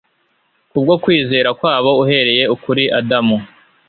[0.69, 3.37] ku bwo kwizera kwabo uhereye kuri adamu